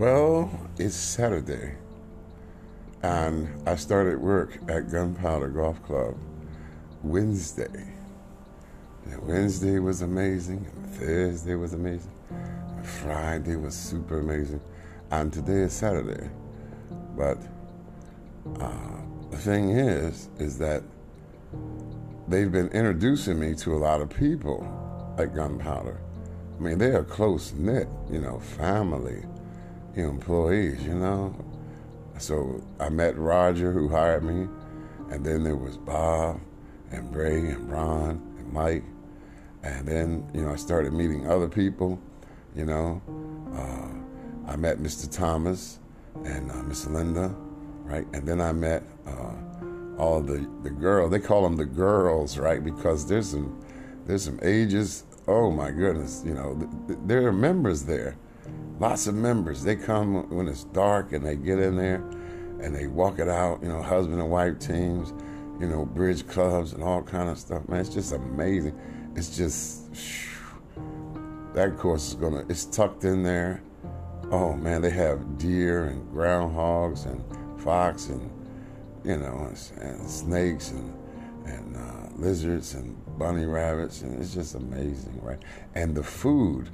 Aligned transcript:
Well, 0.00 0.50
it's 0.78 0.96
Saturday, 0.96 1.74
and 3.02 3.68
I 3.68 3.76
started 3.76 4.18
work 4.18 4.58
at 4.66 4.90
Gunpowder 4.90 5.48
Golf 5.48 5.82
Club 5.82 6.16
Wednesday. 7.02 7.86
And 9.04 9.28
Wednesday 9.28 9.78
was 9.78 10.00
amazing, 10.00 10.64
Thursday 10.92 11.54
was 11.54 11.74
amazing, 11.74 12.12
Friday 12.82 13.56
was 13.56 13.74
super 13.74 14.20
amazing, 14.20 14.62
and 15.10 15.30
today 15.30 15.64
is 15.64 15.74
Saturday. 15.74 16.30
But 17.14 17.36
uh, 18.58 19.02
the 19.30 19.36
thing 19.36 19.68
is, 19.68 20.30
is 20.38 20.56
that 20.60 20.82
they've 22.26 22.50
been 22.50 22.68
introducing 22.68 23.38
me 23.38 23.54
to 23.56 23.74
a 23.74 23.76
lot 23.76 24.00
of 24.00 24.08
people 24.08 24.66
at 25.18 25.34
Gunpowder. 25.34 26.00
I 26.58 26.62
mean, 26.62 26.78
they 26.78 26.92
are 26.92 27.04
close 27.04 27.52
knit, 27.52 27.86
you 28.10 28.22
know, 28.22 28.38
family, 28.38 29.26
employees, 29.94 30.82
you 30.84 30.94
know. 30.94 31.34
So 32.18 32.62
I 32.78 32.88
met 32.88 33.16
Roger, 33.18 33.72
who 33.72 33.88
hired 33.88 34.24
me, 34.24 34.48
and 35.10 35.24
then 35.24 35.42
there 35.42 35.56
was 35.56 35.76
Bob 35.76 36.40
and 36.90 37.10
Bray 37.10 37.38
and 37.38 37.70
Ron 37.70 38.10
and 38.38 38.52
Mike, 38.52 38.84
and 39.62 39.86
then 39.86 40.28
you 40.34 40.42
know 40.42 40.52
I 40.52 40.56
started 40.56 40.92
meeting 40.92 41.28
other 41.28 41.48
people, 41.48 41.98
you 42.54 42.64
know. 42.64 43.00
Uh, 43.54 44.50
I 44.52 44.56
met 44.56 44.78
Mr. 44.78 45.10
Thomas 45.10 45.78
and 46.24 46.50
uh, 46.50 46.62
Miss 46.64 46.86
Linda, 46.86 47.34
right, 47.84 48.06
and 48.12 48.26
then 48.26 48.40
I 48.40 48.52
met 48.52 48.82
uh, 49.06 49.34
all 49.98 50.20
the 50.20 50.46
the 50.62 50.70
girls. 50.70 51.10
They 51.10 51.20
call 51.20 51.42
them 51.42 51.56
the 51.56 51.64
girls, 51.64 52.36
right, 52.36 52.62
because 52.62 53.06
there's 53.06 53.30
some 53.30 53.64
there's 54.06 54.24
some 54.24 54.38
ages 54.42 55.04
oh 55.30 55.50
my 55.50 55.70
goodness, 55.70 56.22
you 56.26 56.34
know, 56.34 56.56
th- 56.56 56.70
th- 56.88 56.98
there 57.06 57.26
are 57.26 57.32
members 57.32 57.84
there, 57.84 58.16
lots 58.80 59.06
of 59.06 59.14
members. 59.14 59.62
They 59.62 59.76
come 59.76 60.28
when 60.30 60.48
it's 60.48 60.64
dark 60.64 61.12
and 61.12 61.24
they 61.24 61.36
get 61.36 61.60
in 61.60 61.76
there 61.76 61.96
and 62.60 62.74
they 62.74 62.88
walk 62.88 63.18
it 63.18 63.28
out, 63.28 63.62
you 63.62 63.68
know, 63.68 63.82
husband 63.82 64.20
and 64.20 64.30
wife 64.30 64.58
teams, 64.58 65.12
you 65.60 65.68
know, 65.68 65.84
bridge 65.84 66.26
clubs 66.26 66.72
and 66.72 66.82
all 66.82 67.02
kind 67.02 67.28
of 67.28 67.38
stuff. 67.38 67.68
Man, 67.68 67.80
it's 67.80 67.90
just 67.90 68.12
amazing. 68.12 68.78
It's 69.14 69.36
just, 69.36 69.94
that 71.54 71.76
course 71.78 72.08
is 72.08 72.14
gonna, 72.14 72.44
it's 72.48 72.64
tucked 72.64 73.04
in 73.04 73.22
there. 73.22 73.62
Oh 74.30 74.54
man, 74.54 74.80
they 74.82 74.90
have 74.90 75.38
deer 75.38 75.84
and 75.84 76.10
groundhogs 76.14 77.06
and 77.06 77.22
fox 77.60 78.08
and, 78.08 78.30
you 79.04 79.16
know, 79.16 79.48
and, 79.48 79.82
and 79.82 80.08
snakes 80.08 80.70
and, 80.70 80.96
and 81.46 81.76
uh, 81.76 82.08
lizards 82.16 82.74
and 82.74 82.96
bunny 83.18 83.44
rabbits, 83.44 84.02
and 84.02 84.18
it's 84.20 84.32
just 84.32 84.54
amazing, 84.54 85.20
right? 85.22 85.42
And 85.74 85.94
the 85.94 86.02
food, 86.02 86.70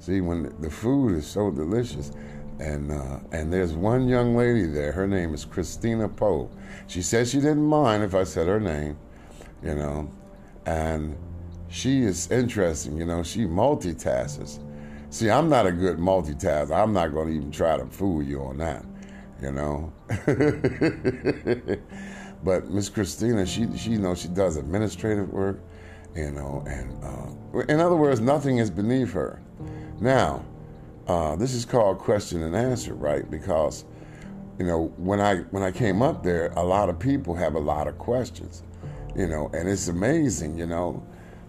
see, 0.00 0.20
when 0.20 0.54
the 0.60 0.70
food 0.70 1.16
is 1.16 1.26
so 1.26 1.50
delicious, 1.50 2.12
and 2.60 2.90
uh, 2.90 3.20
and 3.32 3.52
there's 3.52 3.72
one 3.74 4.08
young 4.08 4.36
lady 4.36 4.66
there. 4.66 4.92
Her 4.92 5.06
name 5.06 5.34
is 5.34 5.44
Christina 5.44 6.08
Poe. 6.08 6.50
She 6.86 7.02
said 7.02 7.28
she 7.28 7.38
didn't 7.38 7.64
mind 7.64 8.02
if 8.02 8.14
I 8.14 8.24
said 8.24 8.48
her 8.48 8.60
name, 8.60 8.98
you 9.62 9.74
know, 9.74 10.10
and 10.66 11.16
she 11.68 12.02
is 12.02 12.30
interesting. 12.30 12.96
You 12.96 13.04
know, 13.06 13.22
she 13.22 13.40
multitasks. 13.40 14.58
See, 15.10 15.30
I'm 15.30 15.48
not 15.48 15.66
a 15.66 15.72
good 15.72 15.98
multitasker. 15.98 16.76
I'm 16.76 16.92
not 16.92 17.12
going 17.12 17.28
to 17.28 17.34
even 17.34 17.50
try 17.50 17.76
to 17.76 17.86
fool 17.86 18.22
you 18.22 18.42
on 18.42 18.58
that, 18.58 18.84
you 19.40 19.52
know. 19.52 19.92
but 22.44 22.68
Miss 22.70 22.88
Christina, 22.88 23.46
she 23.46 23.68
she 23.76 23.90
you 23.90 23.98
know 23.98 24.14
she 24.14 24.28
does 24.28 24.56
administrative 24.56 25.32
work 25.32 25.60
you 26.14 26.30
know, 26.32 26.64
and 26.66 27.04
uh, 27.04 27.60
in 27.68 27.80
other 27.80 27.96
words, 27.96 28.20
nothing 28.20 28.58
is 28.58 28.70
beneath 28.70 29.12
her. 29.12 29.40
Now, 30.00 30.44
uh, 31.06 31.36
this 31.36 31.54
is 31.54 31.64
called 31.64 31.98
question 31.98 32.42
and 32.42 32.54
answer, 32.54 32.94
right? 32.94 33.28
Because, 33.30 33.84
you 34.58 34.66
know, 34.66 34.92
when 34.96 35.20
I 35.20 35.38
when 35.50 35.62
I 35.62 35.70
came 35.70 36.02
up 36.02 36.22
there, 36.22 36.52
a 36.56 36.62
lot 36.62 36.88
of 36.88 36.98
people 36.98 37.34
have 37.34 37.54
a 37.54 37.60
lot 37.60 37.88
of 37.88 37.98
questions, 37.98 38.62
you 39.16 39.26
know, 39.26 39.50
and 39.54 39.68
it's 39.68 39.88
amazing, 39.88 40.58
you 40.58 40.66
know. 40.66 41.04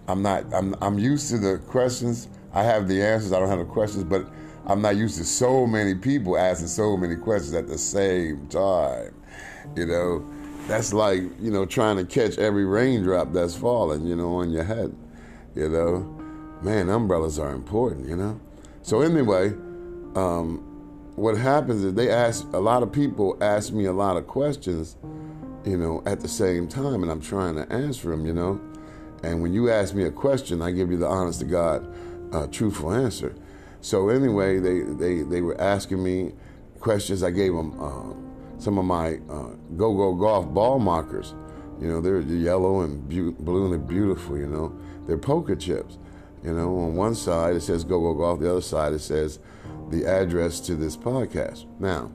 I'm 0.08 0.22
not 0.22 0.46
I'm 0.53 0.76
I'm 0.81 0.97
used 0.97 1.30
to 1.30 1.38
the 1.38 1.58
questions. 1.68 2.30
I 2.53 2.64
have 2.64 2.88
the 2.88 3.03
answers. 3.03 3.31
I 3.31 3.40
don't 3.40 3.50
have 3.50 3.59
the 3.59 3.66
questions, 3.66 4.03
but 4.03 4.28
I'm 4.66 4.81
not 4.81 4.97
used 4.97 5.18
to 5.18 5.24
so 5.24 5.68
many 5.68 5.94
people 5.96 6.38
asking 6.38 6.68
so 6.68 6.97
many 6.97 7.16
questions 7.16 7.53
at 7.53 7.68
the 7.68 7.78
same 7.78 8.47
time, 8.47 9.14
you 9.76 9.86
know 9.86 10.26
that's 10.68 10.94
like 10.94 11.22
you 11.40 11.52
know 11.52 11.66
trying 11.66 11.97
to 11.97 12.06
catch 12.06 12.38
every 12.38 12.66
raindrop 12.66 13.34
that's 13.34 13.56
falling 13.56 14.06
you 14.06 14.16
know 14.16 14.36
on 14.36 14.52
your 14.52 14.64
head 14.64 14.96
you 15.56 15.68
know? 15.68 16.02
Man 16.62 16.90
umbrellas 16.90 17.40
are 17.40 17.52
important 17.52 18.08
you 18.08 18.16
know? 18.16 18.40
So 18.81 19.02
anyway 19.02 19.50
um, 20.16 20.66
what 21.16 21.38
happens 21.38 21.84
is 21.84 21.94
they 21.94 22.09
ask 22.09 22.46
a 22.53 22.59
lot 22.59 22.84
of 22.84 22.92
people 22.92 23.38
ask 23.42 23.74
me 23.74 23.86
a 23.86 23.94
lot 23.94 24.18
of 24.18 24.28
questions 24.28 24.97
you 25.66 25.78
know 25.78 26.03
at 26.06 26.20
the 26.20 26.28
same 26.28 26.68
time 26.68 27.03
and 27.03 27.12
i'm 27.12 27.22
trying 27.22 27.56
to 27.56 27.72
answer 27.72 28.09
them 28.12 28.26
you 28.26 28.34
know? 28.34 28.59
And 29.24 29.41
when 29.41 29.53
you 29.53 29.70
ask 29.70 29.94
me 29.94 30.03
a 30.03 30.12
question 30.12 30.62
i 30.62 30.72
give 30.72 30.91
you 30.91 30.97
the 30.97 31.08
honest 31.08 31.40
to 31.40 31.46
god 31.46 31.94
uh, 32.31 32.47
truthful 32.47 32.91
answer. 32.94 33.36
So 33.81 34.09
anyway 34.09 34.59
they, 34.59 34.81
they, 34.81 35.22
they 35.24 35.41
were 35.41 35.59
asking 35.59 36.03
me 36.03 36.34
questions. 36.80 37.24
I 37.24 37.31
gave 37.31 37.53
them 37.53 37.80
uh, 37.80 38.14
some 38.59 38.78
of 38.78 38.86
my 38.86 39.16
uh, 39.30 39.56
go 39.75 39.94
go 39.94 40.14
golf 40.14 40.53
ball 40.53 40.80
markers. 40.80 41.34
You 41.80 41.88
know, 41.88 42.02
they're 42.02 42.20
yellow 42.20 42.81
and 42.81 43.08
be- 43.08 43.31
blue 43.31 43.64
and 43.64 43.74
they're 43.74 43.80
beautiful. 43.80 44.38
You 44.38 44.47
know, 44.47 44.78
they're 45.08 45.18
poker 45.18 45.56
chips. 45.56 45.97
You 46.44 46.53
know, 46.53 46.78
on 46.80 46.96
one 46.96 47.16
side 47.16 47.56
it 47.56 47.62
says 47.62 47.84
go 47.84 48.00
go 48.00 48.14
golf, 48.14 48.40
the 48.40 48.52
other 48.52 48.62
side 48.62 48.94
it 48.94 49.00
says 49.00 49.40
the 49.90 50.06
address 50.06 50.59
to 50.62 50.75
this 50.75 50.96
podcast. 50.96 51.66
Now, 51.80 52.12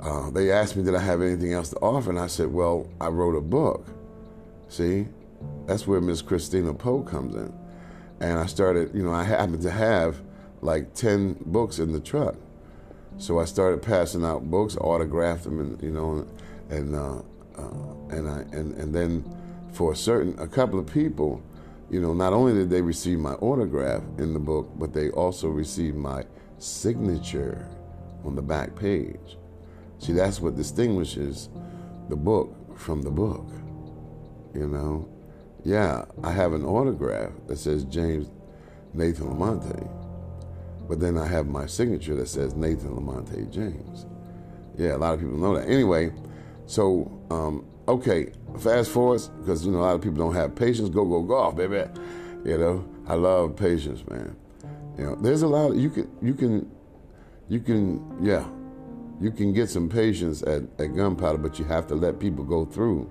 uh, 0.00 0.30
they 0.30 0.50
asked 0.50 0.76
me 0.76 0.82
did 0.82 0.94
I 0.94 1.00
have 1.00 1.22
anything 1.22 1.52
else 1.52 1.70
to 1.70 1.76
offer, 1.76 2.10
and 2.10 2.18
I 2.18 2.26
said, 2.26 2.52
well, 2.52 2.88
I 3.00 3.08
wrote 3.08 3.36
a 3.36 3.40
book. 3.40 3.86
See, 4.68 5.06
that's 5.66 5.86
where 5.86 6.00
Miss 6.00 6.22
Christina 6.22 6.74
Poe 6.74 7.02
comes 7.02 7.34
in, 7.34 7.52
and 8.20 8.38
I 8.38 8.46
started. 8.46 8.94
You 8.94 9.02
know, 9.02 9.12
I 9.12 9.24
happened 9.24 9.62
to 9.62 9.70
have 9.70 10.20
like 10.62 10.94
ten 10.94 11.36
books 11.46 11.78
in 11.78 11.92
the 11.92 12.00
truck. 12.00 12.36
So 13.18 13.38
I 13.38 13.44
started 13.44 13.82
passing 13.82 14.24
out 14.24 14.50
books, 14.50 14.76
autographed 14.76 15.44
them, 15.44 15.60
and 15.60 15.82
you 15.82 15.90
know, 15.90 16.26
and 16.70 16.94
uh, 16.94 17.22
uh, 17.56 18.16
and 18.16 18.28
I 18.28 18.40
and 18.56 18.74
and 18.74 18.94
then 18.94 19.24
for 19.72 19.92
a 19.92 19.96
certain 19.96 20.38
a 20.38 20.46
couple 20.46 20.78
of 20.78 20.86
people, 20.86 21.42
you 21.90 22.00
know, 22.00 22.12
not 22.14 22.32
only 22.32 22.52
did 22.52 22.70
they 22.70 22.82
receive 22.82 23.18
my 23.18 23.34
autograph 23.34 24.02
in 24.18 24.32
the 24.32 24.40
book, 24.40 24.70
but 24.76 24.92
they 24.92 25.10
also 25.10 25.48
received 25.48 25.96
my 25.96 26.24
signature 26.58 27.68
on 28.24 28.34
the 28.34 28.42
back 28.42 28.74
page. 28.76 29.36
See, 29.98 30.12
that's 30.12 30.40
what 30.40 30.56
distinguishes 30.56 31.48
the 32.08 32.16
book 32.16 32.78
from 32.78 33.02
the 33.02 33.10
book. 33.10 33.46
You 34.54 34.66
know, 34.66 35.08
yeah, 35.64 36.04
I 36.22 36.32
have 36.32 36.52
an 36.52 36.64
autograph 36.64 37.32
that 37.46 37.58
says 37.58 37.84
James 37.84 38.28
Nathan 38.94 39.28
Lamonte 39.28 40.01
but 40.92 41.00
then 41.00 41.16
I 41.16 41.26
have 41.26 41.46
my 41.46 41.64
signature 41.64 42.14
that 42.16 42.28
says 42.28 42.54
Nathan 42.54 42.90
Lamonte 42.90 43.50
James. 43.50 44.04
Yeah, 44.76 44.96
a 44.96 44.98
lot 44.98 45.14
of 45.14 45.20
people 45.20 45.38
know 45.38 45.56
that. 45.58 45.66
Anyway, 45.66 46.12
so 46.66 47.10
um, 47.30 47.64
okay, 47.88 48.30
fast 48.58 48.90
forward 48.90 49.22
because 49.40 49.64
you 49.64 49.72
know 49.72 49.78
a 49.78 49.84
lot 49.84 49.94
of 49.94 50.02
people 50.02 50.18
don't 50.18 50.34
have 50.34 50.54
patience. 50.54 50.90
Go 50.90 51.06
go 51.06 51.22
golf, 51.22 51.56
baby. 51.56 51.82
You 52.44 52.58
know, 52.58 52.86
I 53.08 53.14
love 53.14 53.56
patience, 53.56 54.06
man. 54.06 54.36
You 54.98 55.04
know, 55.04 55.14
there's 55.14 55.40
a 55.40 55.48
lot. 55.48 55.70
Of, 55.70 55.78
you 55.78 55.88
can 55.88 56.10
you 56.20 56.34
can 56.34 56.70
you 57.48 57.60
can 57.60 58.18
yeah, 58.22 58.44
you 59.18 59.30
can 59.30 59.54
get 59.54 59.70
some 59.70 59.88
patience 59.88 60.42
at, 60.42 60.64
at 60.78 60.94
gunpowder, 60.94 61.38
but 61.38 61.58
you 61.58 61.64
have 61.64 61.86
to 61.86 61.94
let 61.94 62.20
people 62.20 62.44
go 62.44 62.66
through. 62.66 63.10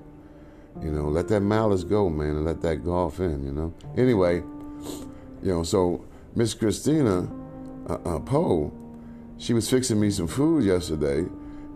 You 0.83 0.91
know, 0.91 1.07
let 1.07 1.29
that 1.29 1.41
malice 1.41 1.83
go, 1.83 2.11
man, 2.11 2.35
and 2.35 2.45
let 2.45 2.61
that 2.61 2.85
golf 2.85 3.19
in. 3.19 3.44
You 3.44 3.53
know. 3.53 3.73
Anyway, 3.97 4.35
you 4.35 5.51
know, 5.51 5.63
so 5.63 6.06
Miss 6.35 6.53
Christina 6.53 7.27
uh, 7.88 7.98
uh, 8.06 8.19
Poe, 8.19 8.72
she 9.38 9.54
was 9.54 9.69
fixing 9.69 10.00
me 10.00 10.12
some 10.12 10.28
food 10.28 10.63
yesterday. 10.63 11.30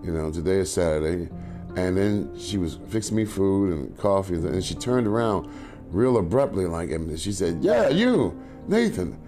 You 0.04 0.12
know, 0.12 0.32
today 0.32 0.58
is 0.58 0.72
Saturday, 0.72 1.30
and 1.76 1.98
then 1.98 2.38
she 2.38 2.58
was 2.58 2.78
fixing 2.90 3.18
me 3.18 3.26
food 3.26 3.74
and 3.74 3.98
coffee, 3.98 4.36
and 4.36 4.64
she 4.64 4.76
turned 4.76 5.08
around 5.08 5.50
real 5.90 6.18
abruptly, 6.18 6.66
like, 6.66 6.92
and 6.92 7.20
she 7.20 7.32
said, 7.32 7.64
"Yeah, 7.64 7.90
you, 7.90 8.40
Nathan, 8.68 9.20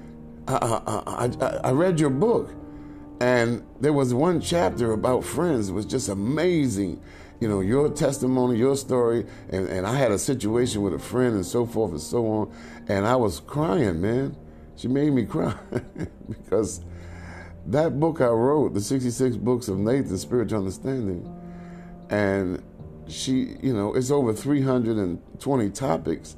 I, 0.47 0.81
I, 0.85 1.45
I, 1.45 1.47
I 1.69 1.71
read 1.71 1.99
your 1.99 2.11
book." 2.11 2.53
And 3.19 3.65
there 3.81 3.93
was 3.93 4.13
one 4.13 4.41
chapter 4.41 4.91
about 4.91 5.23
friends. 5.23 5.69
It 5.69 5.73
was 5.73 5.85
just 5.85 6.09
amazing. 6.09 7.01
You 7.39 7.47
know, 7.47 7.61
your 7.61 7.89
testimony, 7.89 8.57
your 8.57 8.75
story. 8.75 9.25
And, 9.49 9.67
and 9.67 9.87
I 9.87 9.95
had 9.95 10.11
a 10.11 10.19
situation 10.19 10.81
with 10.81 10.93
a 10.93 10.99
friend 10.99 11.35
and 11.35 11.45
so 11.45 11.65
forth 11.65 11.91
and 11.91 12.01
so 12.01 12.27
on. 12.27 12.53
And 12.87 13.07
I 13.07 13.15
was 13.15 13.39
crying, 13.39 14.01
man. 14.01 14.35
She 14.77 14.87
made 14.87 15.11
me 15.11 15.25
cry 15.25 15.55
because 16.29 16.81
that 17.65 17.99
book 17.99 18.21
I 18.21 18.27
wrote, 18.27 18.73
the 18.73 18.81
66 18.81 19.35
books 19.37 19.67
of 19.67 19.77
Nathan, 19.79 20.17
Spiritual 20.17 20.59
Understanding, 20.59 21.33
and 22.09 22.63
she, 23.07 23.55
you 23.61 23.73
know, 23.73 23.95
it's 23.95 24.11
over 24.11 24.33
320 24.33 25.69
topics, 25.71 26.37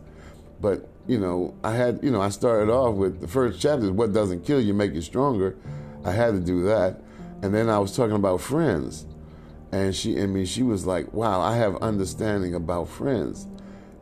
but, 0.62 0.88
you 1.06 1.20
know, 1.20 1.54
I 1.64 1.74
had, 1.74 2.00
you 2.02 2.12
know, 2.12 2.22
I 2.22 2.30
started 2.30 2.72
off 2.72 2.96
with 2.96 3.22
the 3.22 3.28
first 3.28 3.60
chapter, 3.60 3.92
What 3.92 4.14
Doesn't 4.14 4.46
Kill 4.46 4.62
You 4.62 4.74
Make 4.74 4.94
You 4.94 5.02
Stronger. 5.02 5.58
I 6.06 6.12
had 6.12 6.34
to 6.34 6.40
do 6.40 6.64
that. 6.64 7.02
And 7.42 7.54
then 7.54 7.70
I 7.70 7.80
was 7.80 7.96
talking 7.96 8.16
about 8.16 8.42
friends. 8.42 9.06
And 9.72 9.96
she, 9.96 10.20
I 10.22 10.26
mean, 10.26 10.46
she 10.46 10.64
was 10.64 10.86
like, 10.86 11.14
wow, 11.14 11.42
I 11.42 11.56
have 11.56 11.76
understanding 11.78 12.56
about 12.56 12.90
friends, 12.90 13.48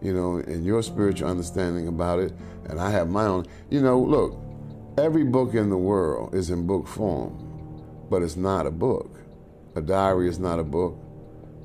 you 0.01 0.13
know, 0.13 0.37
and 0.37 0.65
your 0.65 0.81
spiritual 0.83 1.29
understanding 1.29 1.87
about 1.87 2.19
it. 2.19 2.33
And 2.65 2.79
I 2.79 2.91
have 2.91 3.09
my 3.09 3.25
own. 3.25 3.45
You 3.69 3.81
know, 3.81 3.99
look, 3.99 4.39
every 4.97 5.23
book 5.23 5.53
in 5.53 5.69
the 5.69 5.77
world 5.77 6.35
is 6.35 6.49
in 6.49 6.67
book 6.67 6.87
form, 6.87 7.37
but 8.09 8.21
it's 8.21 8.35
not 8.35 8.65
a 8.65 8.71
book. 8.71 9.19
A 9.75 9.81
diary 9.81 10.27
is 10.27 10.39
not 10.39 10.59
a 10.59 10.63
book. 10.63 10.97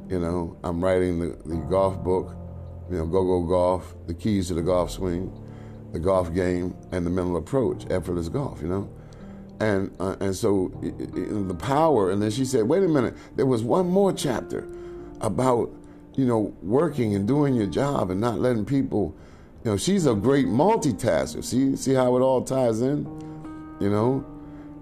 You 0.09 0.19
know, 0.19 0.57
I'm 0.63 0.85
writing 0.85 1.19
the, 1.19 1.37
the 1.47 1.57
golf 1.57 2.03
book, 2.05 2.37
you 2.91 2.99
know, 2.99 3.07
Go 3.07 3.25
Go 3.25 3.43
Golf, 3.47 3.95
the 4.07 4.15
keys 4.15 4.49
to 4.49 4.55
the 4.55 4.63
golf 4.63 4.91
swing, 4.91 5.33
the 5.93 5.99
golf 5.99 6.35
game, 6.35 6.75
and 6.91 7.07
the 7.07 7.11
mental 7.11 7.37
approach, 7.37 7.87
effortless 7.91 8.29
golf, 8.29 8.61
you 8.61 8.69
know? 8.69 8.91
And, 9.61 9.95
uh, 10.01 10.17
and 10.21 10.35
so 10.35 10.73
it, 10.83 11.01
it, 11.17 11.49
the 11.49 11.55
power, 11.55 12.11
and 12.11 12.21
then 12.21 12.31
she 12.31 12.45
said, 12.45 12.65
wait 12.65 12.83
a 12.83 12.89
minute, 12.89 13.15
there 13.37 13.47
was 13.47 13.63
one 13.63 13.89
more 13.89 14.13
chapter 14.13 14.67
about, 15.21 15.71
you 16.15 16.27
know, 16.27 16.55
working 16.63 17.15
and 17.15 17.27
doing 17.27 17.55
your 17.55 17.67
job 17.67 18.11
and 18.11 18.21
not 18.21 18.39
letting 18.39 18.65
people, 18.65 19.15
you 19.65 19.71
know, 19.71 19.77
she's 19.77 20.07
a 20.07 20.15
great 20.15 20.47
multitasker. 20.47 21.43
See, 21.43 21.77
see 21.77 21.95
how 21.95 22.17
it 22.17 22.21
all 22.21 22.43
ties 22.43 22.83
in, 22.83 23.05
you 23.81 23.91
know? 23.91 24.25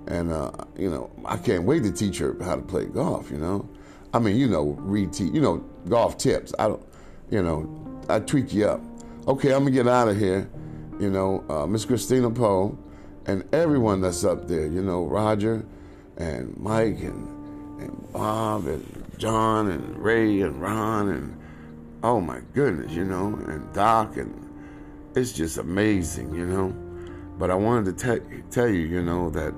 And, 0.06 0.32
uh, 0.32 0.50
you 0.76 0.90
know, 0.90 1.10
I 1.24 1.36
can't 1.36 1.64
wait 1.64 1.82
to 1.84 1.92
teach 1.92 2.18
her 2.18 2.36
how 2.42 2.56
to 2.56 2.62
play 2.62 2.86
golf, 2.86 3.30
you 3.30 3.36
know? 3.38 3.68
I 4.12 4.18
mean, 4.18 4.36
you 4.36 4.48
know, 4.48 4.76
reteach, 4.80 5.32
you 5.32 5.40
know, 5.40 5.58
golf 5.88 6.18
tips. 6.18 6.52
I 6.58 6.68
don't, 6.68 6.84
you 7.30 7.42
know, 7.42 8.02
I 8.08 8.20
tweak 8.20 8.52
you 8.52 8.66
up. 8.66 8.80
Okay, 9.28 9.52
I'm 9.52 9.60
gonna 9.60 9.70
get 9.70 9.86
out 9.86 10.08
of 10.08 10.18
here. 10.18 10.48
You 10.98 11.10
know, 11.10 11.44
uh, 11.48 11.66
Miss 11.66 11.84
Christina 11.84 12.30
Poe 12.30 12.76
and 13.26 13.44
everyone 13.54 14.00
that's 14.00 14.24
up 14.24 14.48
there, 14.48 14.66
you 14.66 14.82
know, 14.82 15.04
Roger 15.04 15.64
and 16.16 16.56
Mike 16.56 17.00
and, 17.00 17.80
and 17.80 18.12
Bob 18.12 18.66
and 18.66 18.84
John 19.20 19.70
and 19.70 19.98
Ray 19.98 20.40
and 20.40 20.60
Ron 20.60 21.10
and 21.10 21.40
oh 22.02 22.20
my 22.22 22.40
goodness, 22.54 22.90
you 22.92 23.04
know, 23.04 23.26
and 23.48 23.70
Doc 23.74 24.16
and 24.16 24.48
it's 25.14 25.32
just 25.32 25.58
amazing, 25.58 26.34
you 26.34 26.46
know. 26.46 26.74
But 27.38 27.50
I 27.50 27.54
wanted 27.54 27.98
to 27.98 28.18
te- 28.18 28.42
tell 28.50 28.68
you, 28.68 28.80
you 28.80 29.02
know, 29.02 29.28
that 29.30 29.52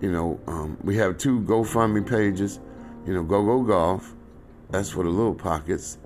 you 0.00 0.10
know 0.10 0.40
um, 0.48 0.76
we 0.82 0.96
have 0.96 1.18
two 1.18 1.40
GoFundMe 1.42 2.04
pages. 2.04 2.58
You 3.06 3.14
know, 3.14 3.22
Go 3.22 3.44
Go 3.44 3.62
Golf, 3.62 4.12
that's 4.70 4.90
for 4.90 5.04
the 5.04 5.10
little 5.10 5.34
pockets. 5.34 5.98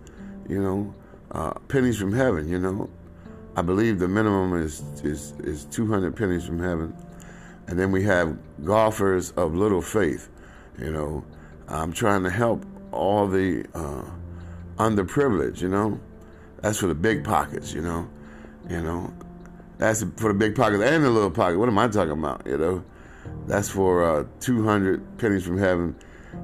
You 0.47 0.63
know, 0.63 0.95
uh, 1.31 1.55
pennies 1.69 1.97
from 1.99 2.13
heaven. 2.13 2.49
You 2.49 2.59
know, 2.59 2.91
I 3.57 3.63
believe 3.63 3.99
the 3.99 4.09
minimum 4.09 4.63
is, 4.63 4.83
is, 5.03 5.33
is 5.41 5.65
200 5.67 6.15
pennies 6.15 6.45
from 6.45 6.61
heaven. 6.61 6.95
And 7.67 7.79
then 7.79 7.93
we 7.93 8.03
have 8.05 8.37
golfers 8.65 9.31
of 9.33 9.55
little 9.55 9.83
faith. 9.83 10.29
You 10.79 10.93
know, 10.93 11.25
I'm 11.69 11.93
trying 11.93 12.23
to 12.25 12.31
help 12.31 12.65
all 12.93 13.27
the 13.27 13.65
uh, 13.75 14.05
underprivileged, 14.77 15.61
you 15.61 15.69
know. 15.69 16.01
That's 16.61 16.79
for 16.79 16.87
the 16.87 16.95
big 16.95 17.25
pockets, 17.25 17.73
you 17.73 17.83
know. 17.83 18.09
You 18.69 18.83
know, 18.83 19.15
that's 19.79 20.03
for 20.17 20.33
the 20.33 20.39
big 20.39 20.57
pockets 20.57 20.83
and 20.83 21.05
the 21.05 21.11
little 21.11 21.31
pocket. 21.31 21.59
What 21.59 21.69
am 21.69 21.79
I 21.79 21.89
talking 21.89 22.13
about, 22.13 22.47
you 22.47 22.59
know? 22.59 22.85
That's 23.47 23.69
for 23.69 24.05
uh, 24.05 24.25
200 24.41 25.19
pennies 25.19 25.45
from 25.45 25.59
heaven, 25.59 25.95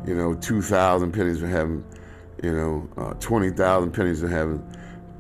you 0.06 0.14
know, 0.14 0.34
2,000 0.34 1.12
pennies 1.12 1.40
from 1.40 1.50
heaven, 1.50 1.84
you 2.42 2.52
know, 2.52 2.88
uh, 2.96 3.14
20,000 3.14 3.90
pennies 3.92 4.20
from 4.20 4.30
heaven 4.30 4.62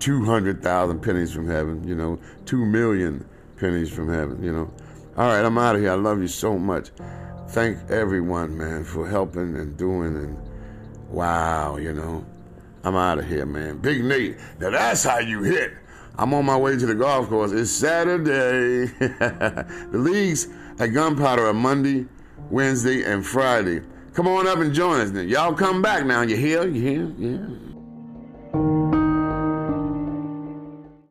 200,000 0.04 1.00
pennies 1.00 1.32
from 1.32 1.48
heaven, 1.48 1.82
you 1.86 1.94
know, 1.94 2.18
2 2.44 2.64
million 2.66 3.26
pennies 3.56 3.90
from 3.90 4.12
heaven, 4.12 4.42
you 4.42 4.52
know. 4.52 4.70
All 5.16 5.28
right, 5.28 5.42
I'm 5.42 5.56
out 5.56 5.76
of 5.76 5.80
here. 5.80 5.92
I 5.92 5.94
love 5.94 6.20
you 6.20 6.28
so 6.28 6.58
much. 6.58 6.90
Thank 7.48 7.90
everyone, 7.90 8.56
man, 8.56 8.84
for 8.84 9.08
helping 9.08 9.56
and 9.56 9.76
doing 9.76 10.16
and 10.16 10.36
wow, 11.08 11.76
you 11.76 11.92
know. 11.92 12.24
I'm 12.82 12.96
out 12.96 13.18
of 13.18 13.26
here, 13.26 13.46
man. 13.46 13.78
Big 13.78 14.04
Nate. 14.04 14.36
Now 14.60 14.70
that's 14.70 15.04
how 15.04 15.18
you 15.18 15.42
hit. 15.42 15.72
I'm 16.18 16.34
on 16.34 16.44
my 16.44 16.56
way 16.56 16.76
to 16.76 16.86
the 16.86 16.94
golf 16.94 17.28
course. 17.28 17.52
It's 17.52 17.70
Saturday. 17.70 18.86
the 18.98 19.88
leagues 19.92 20.48
at 20.78 20.88
Gunpowder 20.88 21.46
are 21.46 21.54
Monday, 21.54 22.06
Wednesday, 22.50 23.02
and 23.04 23.24
Friday. 23.24 23.80
Come 24.12 24.28
on 24.28 24.46
up 24.46 24.58
and 24.58 24.74
join 24.74 25.00
us. 25.00 25.12
Y'all 25.12 25.54
come 25.54 25.80
back 25.80 26.04
now. 26.04 26.22
You 26.22 26.36
hear? 26.36 26.66
You 26.66 26.80
hear? 26.80 27.12
Yeah. 27.18 27.46